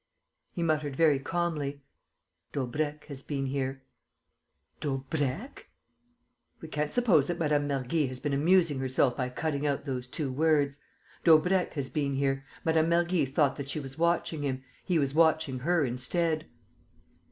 [0.51, 1.83] He muttered, very calmly:
[2.53, 3.83] "Daubrecq has been here."
[4.79, 5.67] "Daubrecq!"
[6.59, 7.67] "We can't suppose that Mme.
[7.67, 10.79] Mergy has been amusing herself by cutting out those two words.
[11.23, 12.43] Daubrecq has been here.
[12.65, 12.81] Mme.
[12.89, 14.63] Mergy thought that she was watching him.
[14.83, 16.47] He was watching her instead."